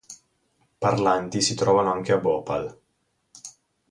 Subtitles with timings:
[0.79, 2.75] Parlanti si trovano anche a Bhopal.